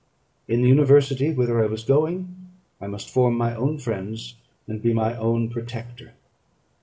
In 0.47 0.63
the 0.63 0.67
university, 0.67 1.31
whither 1.31 1.61
I 1.63 1.67
was 1.67 1.83
going, 1.83 2.47
I 2.81 2.87
must 2.87 3.11
form 3.11 3.35
my 3.37 3.55
own 3.55 3.77
friends, 3.77 4.33
and 4.67 4.81
be 4.81 4.95
my 4.95 5.15
own 5.15 5.47
protector. 5.51 6.13